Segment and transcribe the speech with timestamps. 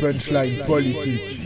[0.00, 1.40] Punchline politique.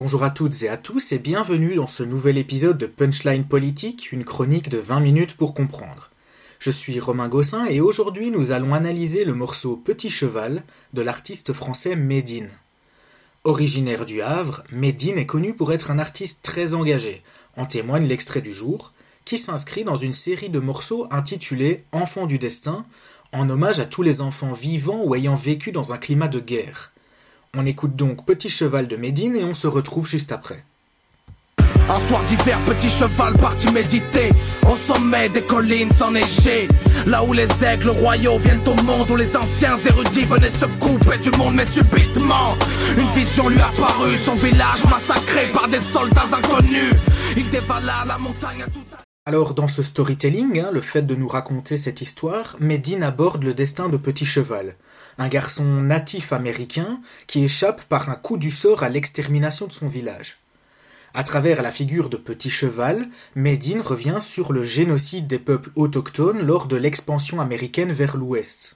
[0.00, 4.12] Bonjour à toutes et à tous et bienvenue dans ce nouvel épisode de Punchline Politique,
[4.12, 6.10] une chronique de 20 minutes pour comprendre.
[6.58, 10.62] Je suis Romain Gossin et aujourd'hui nous allons analyser le morceau Petit Cheval
[10.92, 12.50] de l'artiste français Médine.
[13.46, 17.22] Originaire du Havre, Médine est connu pour être un artiste très engagé,
[17.58, 18.94] en témoigne l'extrait du jour,
[19.26, 22.86] qui s'inscrit dans une série de morceaux intitulés Enfants du destin,
[23.32, 26.92] en hommage à tous les enfants vivants ou ayant vécu dans un climat de guerre.
[27.54, 30.64] On écoute donc Petit Cheval de Médine et on se retrouve juste après.
[31.90, 34.30] Un soir d'hiver, petit cheval parti méditer
[34.66, 35.92] Au sommet des collines
[37.06, 41.18] Là où les aigles royaux viennent au monde Où les anciens érudits venaient se couper
[41.18, 42.56] du monde Mais subitement,
[42.96, 46.94] une vision lui apparut Son village massacré par des soldats inconnus
[47.36, 48.80] Il dévala la montagne à tout
[49.26, 53.54] alors dans ce storytelling, hein, le fait de nous raconter cette histoire, Médine aborde le
[53.54, 54.76] destin de Petit Cheval,
[55.16, 59.88] un garçon natif américain qui échappe par un coup du sort à l'extermination de son
[59.88, 60.43] village.
[61.16, 66.44] À travers la figure de Petit Cheval, Médine revient sur le génocide des peuples autochtones
[66.44, 68.74] lors de l'expansion américaine vers l'ouest.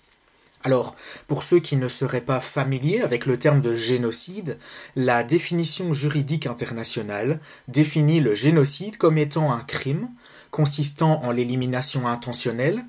[0.63, 0.95] Alors,
[1.27, 4.57] pour ceux qui ne seraient pas familiers avec le terme de génocide,
[4.95, 10.09] la définition juridique internationale définit le génocide comme étant un crime
[10.53, 12.85] consistant en l'élimination intentionnelle,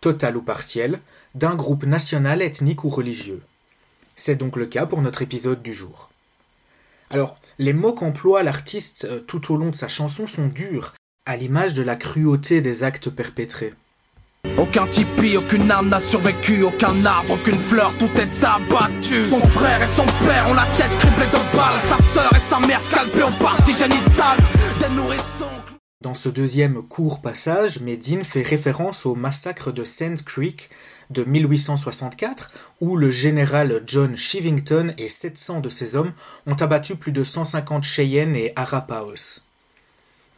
[0.00, 1.00] totale ou partielle,
[1.34, 3.42] d'un groupe national, ethnique ou religieux.
[4.14, 6.10] C'est donc le cas pour notre épisode du jour.
[7.10, 10.94] Alors, les mots qu'emploie l'artiste euh, tout au long de sa chanson sont durs,
[11.26, 13.74] à l'image de la cruauté des actes perpétrés.
[14.58, 19.24] Aucun tipi, aucune âme n'a survécu, aucun arbre, aucune fleur, tout est abattu.
[19.24, 22.60] Son frère et son père ont la tête criblée de balles, sa sœur et sa
[22.60, 24.38] mère scalpées aux parties génitales
[24.80, 25.24] des nourrissons.
[26.02, 30.68] Dans ce deuxième court passage, Medine fait référence au massacre de Sand Creek
[31.10, 36.12] de 1864, où le général John Shivington et 700 de ses hommes
[36.46, 39.40] ont abattu plus de 150 Cheyennes et Arapaos.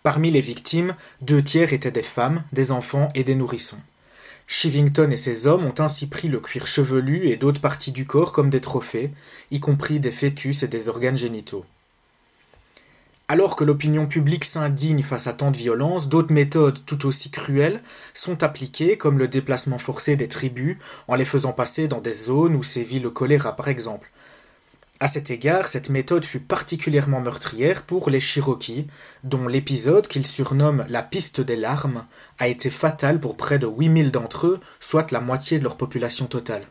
[0.03, 3.81] Parmi les victimes, deux tiers étaient des femmes, des enfants et des nourrissons.
[4.47, 8.33] Shivington et ses hommes ont ainsi pris le cuir chevelu et d'autres parties du corps
[8.33, 9.11] comme des trophées,
[9.51, 11.65] y compris des fœtus et des organes génitaux.
[13.29, 17.83] Alors que l'opinion publique s'indigne face à tant de violence, d'autres méthodes tout aussi cruelles
[18.15, 20.77] sont appliquées, comme le déplacement forcé des tribus,
[21.09, 24.13] en les faisant passer dans des zones où sévit le choléra par exemple.
[25.01, 28.87] À cet égard, cette méthode fut particulièrement meurtrière pour les Cherokees,
[29.25, 32.07] dont l'épisode qu'ils surnomment la piste des larmes
[32.39, 36.27] a été fatal pour près de 8000 d'entre eux, soit la moitié de leur population
[36.27, 36.63] totale.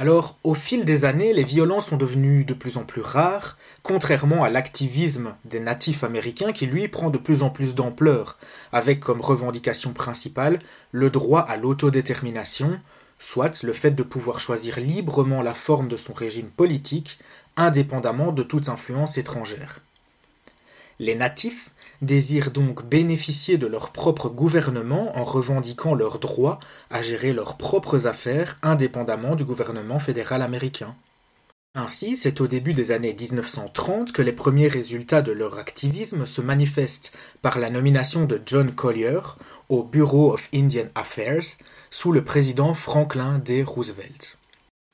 [0.00, 4.44] Alors, au fil des années, les violences sont devenues de plus en plus rares, contrairement
[4.44, 8.38] à l'activisme des natifs américains qui lui prend de plus en plus d'ampleur,
[8.70, 10.60] avec comme revendication principale
[10.92, 12.78] le droit à l'autodétermination,
[13.18, 17.18] soit le fait de pouvoir choisir librement la forme de son régime politique,
[17.56, 19.80] indépendamment de toute influence étrangère.
[21.00, 21.70] Les natifs
[22.02, 26.60] désirent donc bénéficier de leur propre gouvernement en revendiquant leur droit
[26.90, 30.94] à gérer leurs propres affaires indépendamment du gouvernement fédéral américain.
[31.74, 36.40] Ainsi, c'est au début des années 1930 que les premiers résultats de leur activisme se
[36.40, 39.20] manifestent par la nomination de John Collier
[39.68, 41.58] au Bureau of Indian Affairs
[41.90, 43.62] sous le président Franklin D.
[43.62, 44.37] Roosevelt.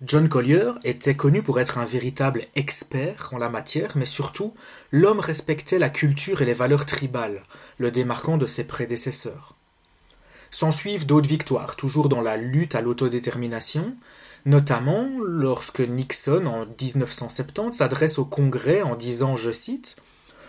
[0.07, 4.53] John Collier était connu pour être un véritable expert en la matière, mais surtout,
[4.91, 7.43] l'homme respectait la culture et les valeurs tribales,
[7.79, 9.55] le démarquant de ses prédécesseurs.
[10.51, 13.97] S'ensuivent d'autres victoires, toujours dans la lutte à l'autodétermination,
[14.45, 19.97] notamment lorsque Nixon, en 1970, s'adresse au Congrès en disant, je cite,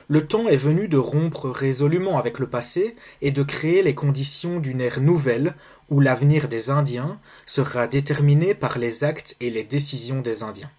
[0.07, 4.59] le temps est venu de rompre résolument avec le passé et de créer les conditions
[4.59, 5.55] d'une ère nouvelle
[5.89, 10.71] où l'avenir des Indiens sera déterminé par les actes et les décisions des Indiens.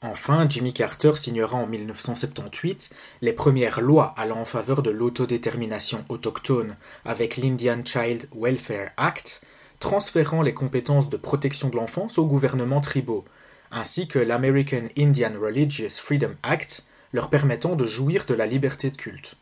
[0.00, 2.90] Enfin, Jimmy Carter signera en 1978
[3.20, 9.42] les premières lois allant en faveur de l'autodétermination autochtone avec l'Indian Child Welfare Act,
[9.80, 13.24] transférant les compétences de protection de l'enfance aux gouvernements tribaux,
[13.72, 18.96] ainsi que l'American Indian Religious Freedom Act, leur permettant de jouir de la liberté de
[18.96, 19.36] culte.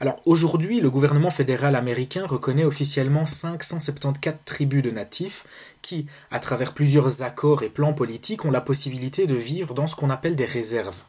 [0.00, 5.46] Alors aujourd'hui, le gouvernement fédéral américain reconnaît officiellement 574 tribus de natifs
[5.82, 9.96] qui, à travers plusieurs accords et plans politiques, ont la possibilité de vivre dans ce
[9.96, 11.02] qu'on appelle des réserves.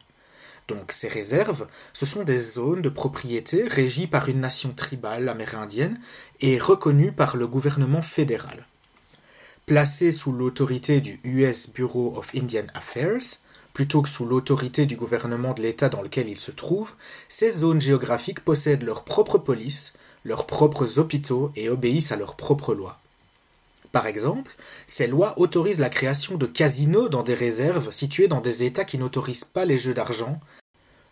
[0.68, 6.00] Donc ces réserves, ce sont des zones de propriété régies par une nation tribale amérindienne
[6.40, 8.66] et reconnues par le gouvernement fédéral.
[9.64, 13.40] Placées sous l'autorité du US Bureau of Indian Affairs,
[13.76, 16.94] plutôt que sous l'autorité du gouvernement de l'État dans lequel ils se trouvent,
[17.28, 19.92] ces zones géographiques possèdent leur propre police,
[20.24, 22.98] leurs propres hôpitaux et obéissent à leurs propres lois.
[23.92, 24.56] Par exemple,
[24.86, 28.96] ces lois autorisent la création de casinos dans des réserves situées dans des États qui
[28.96, 30.40] n'autorisent pas les jeux d'argent.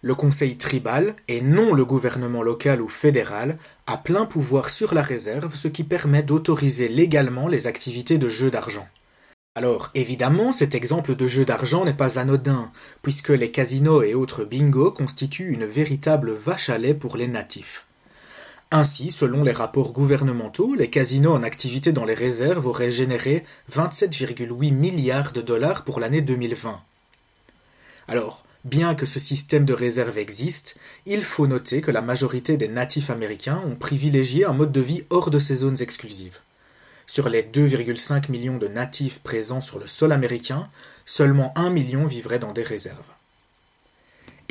[0.01, 5.03] Le conseil tribal, et non le gouvernement local ou fédéral, a plein pouvoir sur la
[5.03, 8.89] réserve, ce qui permet d'autoriser légalement les activités de jeux d'argent.
[9.57, 12.73] Alors, évidemment, cet exemple de jeu d'argent n'est pas anodin,
[13.03, 17.87] puisque les casinos et autres bingos constituent une véritable vache à lait pour les natifs.
[18.73, 24.73] Ainsi, selon les rapports gouvernementaux, les casinos en activité dans les réserves auraient généré 27,8
[24.73, 26.81] milliards de dollars pour l'année 2020.
[28.09, 30.77] Alors, bien que ce système de réserve existe,
[31.07, 35.05] il faut noter que la majorité des natifs américains ont privilégié un mode de vie
[35.11, 36.41] hors de ces zones exclusives.
[37.07, 40.69] Sur les 2,5 millions de natifs présents sur le sol américain,
[41.05, 43.15] seulement 1 million vivrait dans des réserves.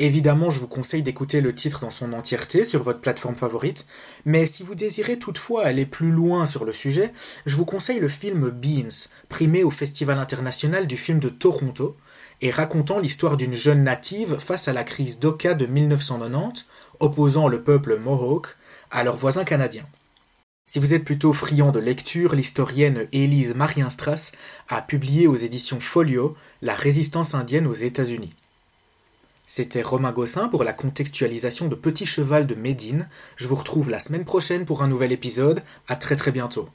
[0.00, 3.86] Évidemment, je vous conseille d'écouter le titre dans son entièreté sur votre plateforme favorite,
[4.24, 7.12] mais si vous désirez toutefois aller plus loin sur le sujet,
[7.46, 11.96] je vous conseille le film Beans, primé au Festival international du film de Toronto,
[12.40, 16.66] et racontant l'histoire d'une jeune native face à la crise d'Oka de 1990,
[16.98, 18.48] opposant le peuple Mohawk
[18.90, 19.86] à leurs voisins canadiens.
[20.66, 24.32] Si vous êtes plutôt friand de lecture, l'historienne Élise Marienstrass
[24.68, 28.34] a publié aux éditions Folio La résistance indienne aux États-Unis.
[29.46, 33.08] C'était Romain Gossin pour la contextualisation de Petit Cheval de Médine.
[33.36, 35.62] Je vous retrouve la semaine prochaine pour un nouvel épisode.
[35.86, 36.68] À très très bientôt.